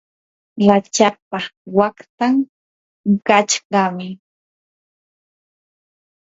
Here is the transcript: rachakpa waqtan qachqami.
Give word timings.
rachakpa 0.67 1.39
waqtan 1.77 2.33
qachqami. 3.27 4.07